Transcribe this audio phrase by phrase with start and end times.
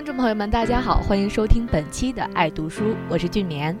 [0.00, 3.78] 听众朋友们，大家好，欢迎收听本期的《爱读书》，我是俊棉。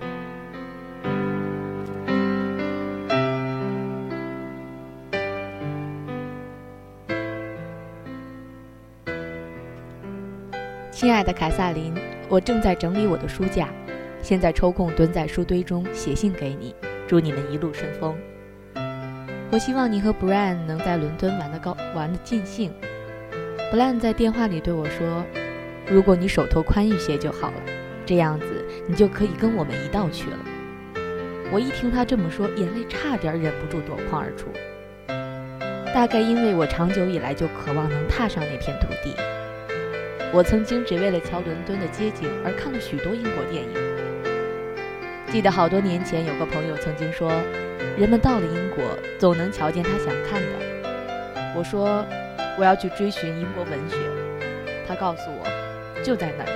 [10.90, 11.94] 亲爱的凯撒琳，
[12.28, 13.70] 我正在整理我的书架，
[14.20, 16.74] 现在抽空蹲在书堆中写信给你，
[17.08, 18.14] 祝你们一路顺风。
[19.50, 22.70] 我希望你和 Brian 能在伦敦玩的高，玩的尽兴。
[23.72, 25.24] bran 在电话里对我说。
[25.90, 27.62] 如果你手头宽裕些就好了，
[28.06, 28.46] 这样子
[28.86, 30.38] 你就可以跟我们一道去了。
[31.50, 34.46] 我一听他这么说，眼泪差点忍不住夺眶而出。
[35.92, 39.16] 大概因为我长久以来就渴望能踏上那片土地。
[40.32, 43.70] 我曾经只为了瞧伦敦的街景而看了许多英国电影。
[45.32, 47.32] 记得好多年前有个朋友曾经说，
[47.98, 48.84] 人们到了英国
[49.18, 51.52] 总能瞧见他想看的。
[51.56, 52.06] 我说，
[52.56, 53.96] 我要去追寻英国文学。
[54.86, 55.69] 他告诉我。
[56.02, 56.50] 就在那儿，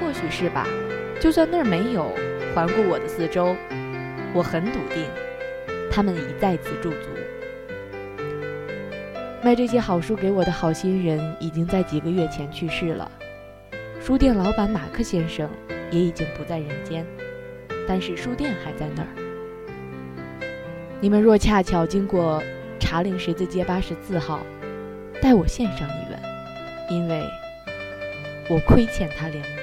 [0.00, 0.66] 或许是吧。
[1.20, 2.14] 就算那儿没有，
[2.54, 3.54] 环顾我的四周，
[4.32, 5.04] 我很笃定，
[5.90, 7.08] 他们已在此驻足。
[9.42, 13.10] 卖这些好书给我的好心人已经在几个月前去世了，
[14.00, 15.50] 书店老板马克先生
[15.90, 17.04] 也已经不在人间，
[17.86, 19.08] 但是书店还在那儿。
[21.00, 22.42] 你们若恰巧经过
[22.78, 24.40] 茶陵十字街八十四号，
[25.20, 26.18] 代我献上一吻，
[26.90, 27.22] 因为。
[28.50, 29.59] 我亏欠他两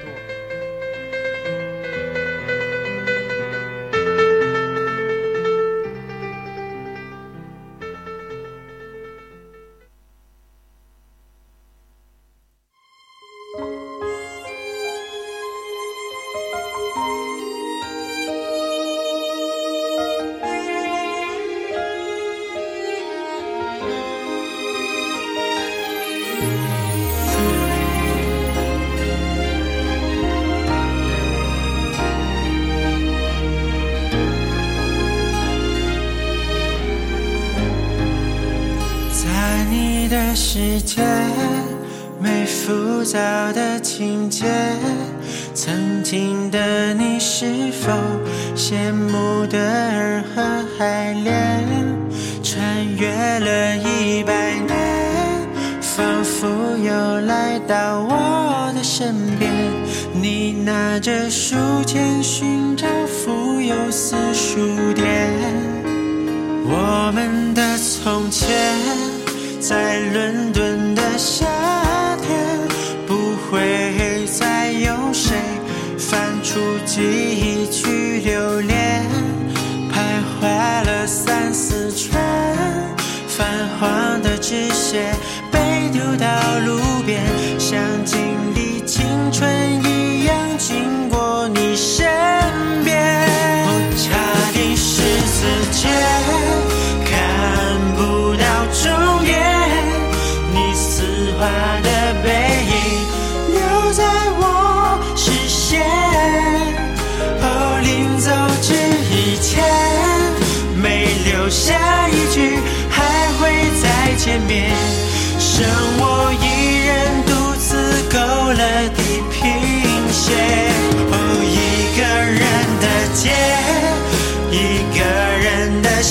[40.34, 41.02] 世界
[42.20, 43.18] 没浮躁
[43.52, 44.44] 的情节，
[45.54, 47.92] 曾经的你是否
[48.54, 50.42] 羡慕的儿和
[50.76, 51.64] 海莲？
[52.42, 52.60] 穿
[52.96, 53.08] 越
[53.40, 54.76] 了一百年，
[55.80, 59.52] 仿佛又来到我的身边。
[60.12, 61.54] 你拿着书
[61.86, 65.30] 签寻找富有四书店，
[66.64, 68.97] 我们的从前。
[69.68, 71.44] 在伦敦的夏
[72.22, 72.58] 天，
[73.06, 75.36] 不会再有谁
[75.98, 79.04] 翻出记忆去留恋。
[79.92, 80.00] 徘
[80.40, 80.46] 徊
[80.86, 82.18] 了三四圈，
[83.28, 85.12] 泛黄的纸屑
[85.52, 86.26] 被丢到
[86.64, 87.22] 路边，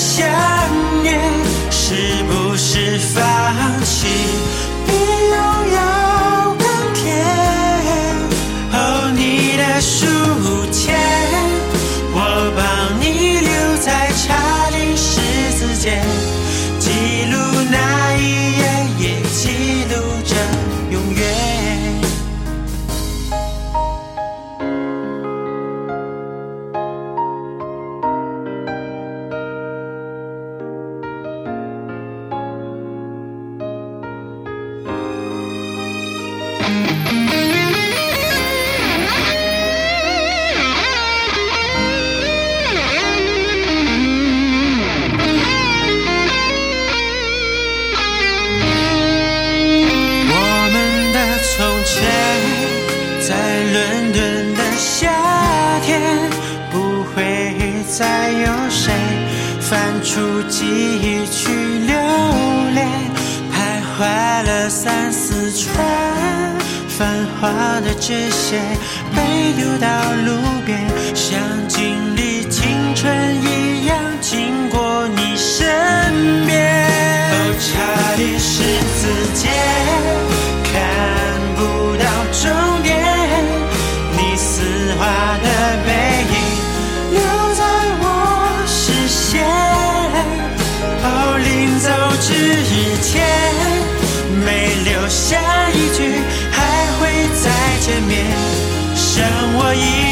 [0.08, 0.57] 想
[67.40, 68.60] 画的纸屑
[69.14, 69.86] 被丢到
[70.26, 73.37] 路边，像经历青春
[99.68, 100.07] 我一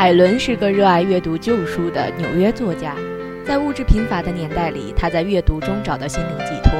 [0.00, 2.96] 海伦是个热爱阅读旧书的纽约作家，
[3.44, 6.72] 在物质贫乏的年代里，他在阅读中找到心灵寄托。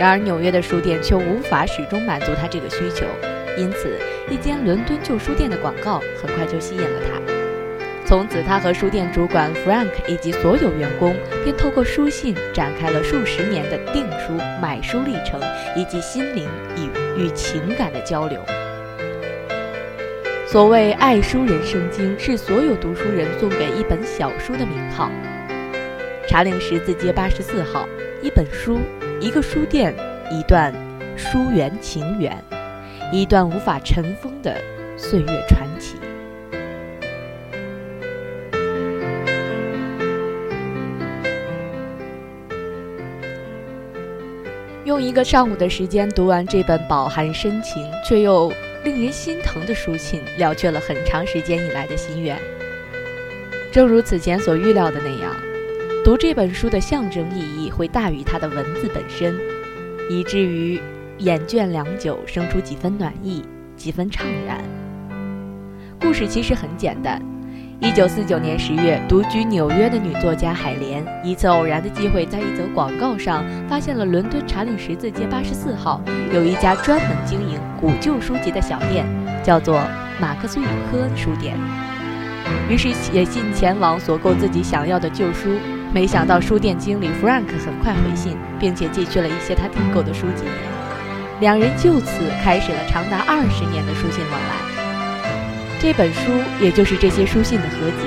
[0.00, 3.06] 然而，纽约的书店却无法始终满足他这个需求，
[3.56, 3.96] 因此，
[4.28, 7.22] 一间伦敦旧书店的广告很快就吸引了他。
[8.04, 11.14] 从此，他和书店主管 Frank 以及所有员工
[11.44, 15.40] 便透过书信展开了数十年的订书、买书历程，
[15.76, 18.44] 以及心灵与与情感的交流。
[20.50, 25.08] 所谓“爱书人生经”，是所有读书人送给一本小书的名号。
[26.26, 27.86] 茶陵十字街八十四号，
[28.20, 28.80] 一本书，
[29.20, 29.94] 一个书店，
[30.28, 30.74] 一段
[31.16, 32.36] 书缘情缘，
[33.12, 34.60] 一段无法尘封的
[34.96, 35.94] 岁月传奇。
[44.84, 48.52] 用一个上午的时间读完这本饱含深情却又
[48.84, 52.36] 令人心疼的书信，了却了很长时间以来的心愿。
[53.70, 55.34] 正如此前所预料的那样，
[56.04, 59.38] 读这本书的象征意义会大于它的文字本身，
[60.08, 60.80] 以至于
[61.18, 63.44] 眼倦良久，生出几分暖意，
[63.76, 64.64] 几分怅然。
[66.00, 67.29] 故事其实很简单。
[67.80, 75.98] 一九四九年十月，独居纽约的女作家海莲，一次偶然的机会，在一则广告上发现了伦敦查令十字街八十四号
[76.30, 79.06] 有一家专门经营古旧书籍的小店，
[79.42, 79.80] 叫做
[80.20, 81.56] 马克思与科恩书店。
[82.68, 85.48] 于是写信前往索购自己想要的旧书，
[85.90, 90.44] 没想到书店经理 Frank 很快回信，并且寄去了一些他订购的书籍，
[91.40, 94.69] 两人就此开始了长达二十年的书信往来。
[95.80, 96.20] 这本书
[96.60, 98.06] 也就是这些书信的合集。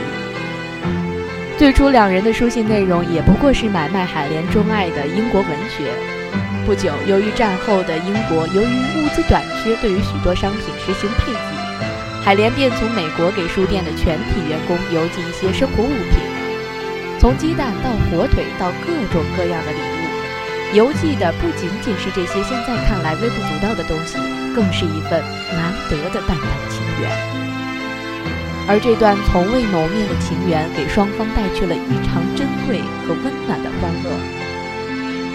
[1.58, 5.92] 最初两人的书信内容也不过是买卖海莲钟爱的英国文学。
[6.68, 16.22] 不久，由于战后的英国由于物资短缺，对于许多商品实行配给，海莲便从美国给书店的全体员工邮寄一些生活物品，
[17.20, 20.77] 从鸡蛋到火腿到各种各样的礼物。
[20.77, 24.18] 邮寄的不仅仅是这些现在看来微不足道的东西，
[24.56, 27.52] 更是一份难得的淡淡情缘。
[28.65, 34.08] 而这段从未谋面的情缘，给双方带去了异常珍贵和温暖的欢乐。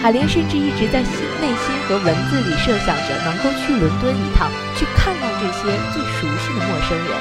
[0.01, 7.11] 海莲甚至一直在心内心和文字里设想着能够去伦敦一趟，去看望这些最熟悉的陌生人，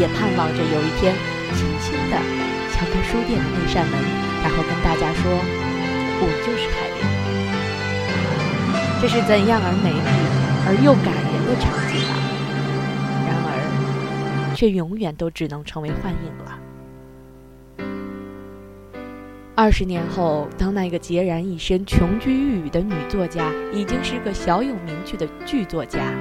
[0.00, 1.14] 也盼望着有一天，
[1.54, 2.16] 轻轻地
[2.72, 3.94] 敲开书店的那扇门，
[4.42, 5.30] 然后跟大家说
[6.18, 7.06] ：“我就是海莲。”
[8.98, 10.10] 这是怎样而美丽
[10.66, 12.25] 而又感人的场景啊！
[14.56, 16.58] 却永远都只能成为幻影了。
[19.54, 26.12] 二十年后，当那个孑然一身、穷居玉宇的女作家已经是个小有名气的剧作家，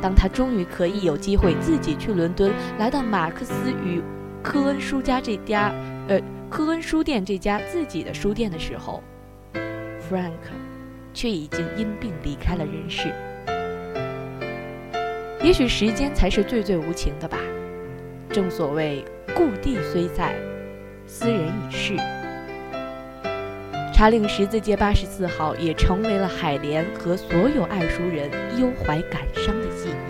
[0.00, 4.02] 当她终于可以有机会自己去伦敦，来到马克思与
[4.42, 5.72] 科恩书家这家，
[6.08, 9.00] 呃，科恩书店这家自己的书店的时候
[10.10, 10.30] ，Frank
[11.14, 13.12] 却已经因病离开了人世。
[15.44, 17.38] 也许时间才是最最无情的吧。
[18.32, 20.36] 正所谓故地虽在，
[21.04, 21.96] 斯人已逝。
[23.92, 30.09] 茶岭十字街八十四号也成为了海莲和所有爱书人忧怀感伤的记忆。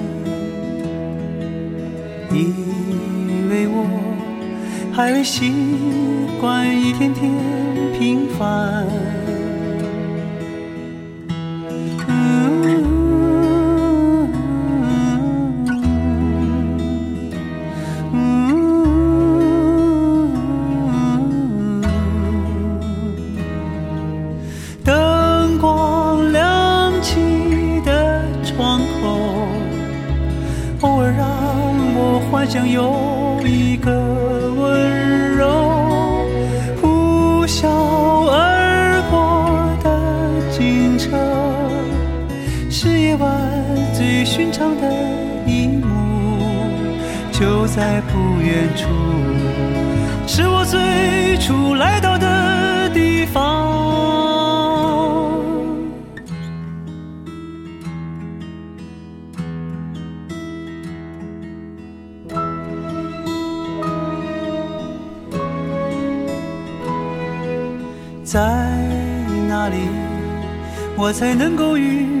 [4.93, 5.51] 还未习
[6.39, 7.31] 惯一天天
[7.97, 9.20] 平凡。
[44.01, 44.87] 最寻常的
[45.45, 45.85] 一幕，
[47.31, 48.87] 就在不远处，
[50.25, 53.69] 是我最初来到的地方。
[68.23, 68.39] 在
[69.47, 69.75] 哪里，
[70.97, 72.20] 我才能够与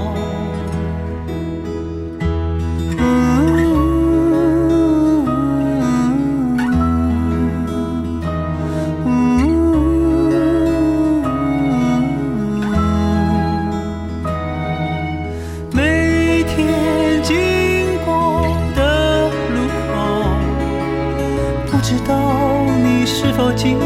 [21.81, 23.79] 不知道你是否经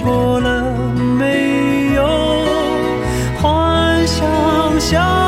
[0.00, 0.70] 过了，
[1.18, 2.04] 没有
[3.40, 5.27] 幻想。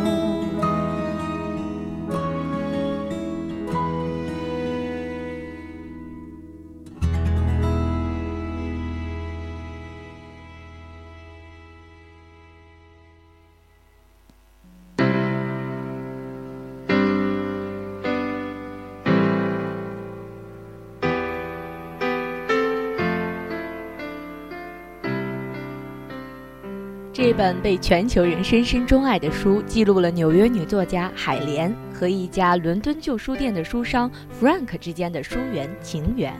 [27.23, 34.11] 这本被全球人深深钟爱的书，记录了纽约女作家海莲和一家伦敦旧书店的书商
[34.41, 36.33] Frank 之间的书缘情缘。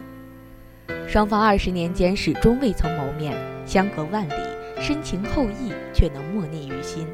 [1.07, 4.33] 双方二十年间始终未曾谋面，相隔万里，
[4.79, 7.05] 深情厚谊却能默念于心。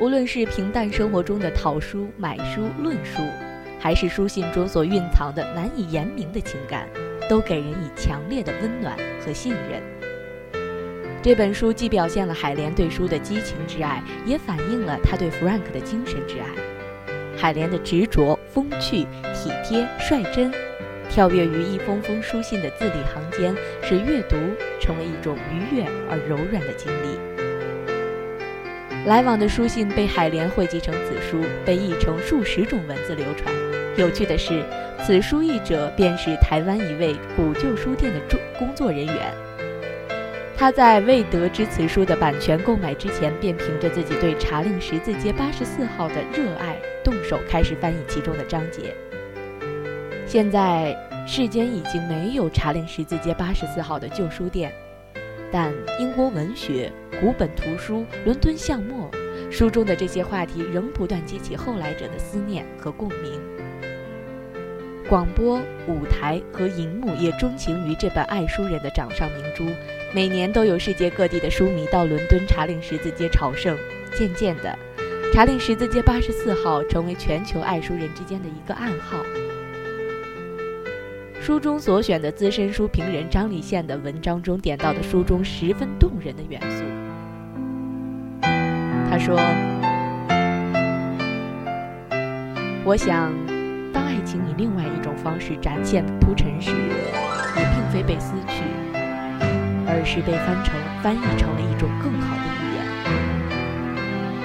[0.00, 3.22] 无论是平淡生活中的讨书、买书、论书，
[3.80, 6.88] 还是书信中所蕴藏的难以言明的情感，
[7.28, 9.82] 都给人以强烈的温暖和信任。
[11.22, 16.46] 这本书既表现了海莲对书的激情之爱，也反映了她对 Frank 的精神之爱。
[17.36, 20.52] 海莲的执着、风趣、体贴、率真，
[21.08, 24.36] 跳跃于一封封书信的字里行间，使阅读
[24.80, 27.16] 成为一种愉悦而柔软的经历。
[29.06, 33.54] 来往的书信被海莲汇集成此书，被译成数十种文字流传。
[33.96, 34.64] 有趣的是，
[35.04, 39.32] 此书译者便是台湾一位古旧书店的工工作人员。
[40.56, 48.94] 他在未得知此书的版权购买之前，便凭着自己对茶令十字街八十四号的热爱，动手开始翻译其中的章节。
[50.26, 54.72] 现在世间已经没有茶令十字街八十四号的旧书店，
[55.50, 56.92] 但英国文学。
[57.20, 59.08] 古本图书、伦敦巷陌，
[59.48, 63.40] 书中的这些话题仍不断激起后来者的思念和共鸣。
[65.12, 69.70] 广播、舞台和荧幕也钟情于这本爱书人的掌上明珠。
[70.14, 73.76] 每年都有世界各地的书迷到伦敦查令十字街朝圣。
[74.14, 74.74] 渐渐的，
[75.34, 79.18] 查令十字街八十四号成为全球爱书人之间的一个暗号。
[81.42, 88.48] 书中所选的资深书评人张立宪的文章中点到的书中十分动人的元素。
[89.10, 89.38] 他说
[92.86, 93.30] ：“我想，
[94.24, 98.62] 请以另外一种方式展现铺陈时，也并非被撕去，
[99.86, 102.80] 而是被翻成、翻译成了一种更好的语言。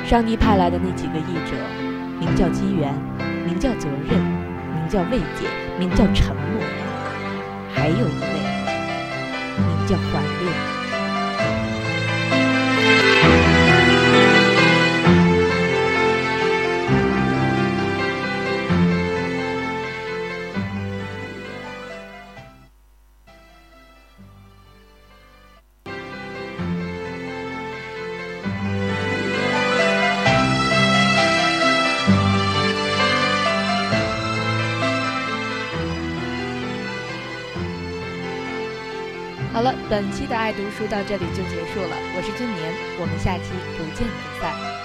[0.05, 1.55] 上帝派来的那几个译者，
[2.19, 2.93] 名叫机缘，
[3.46, 4.19] 名叫责任，
[4.74, 6.62] 名叫慰藉，名叫沉默，
[7.74, 8.34] 还有一位，
[9.57, 10.76] 名叫怀恋。”
[39.57, 41.98] 好了，本期的爱读书到这里就结束了。
[42.15, 44.76] 我是俊年，我们下期不见不散。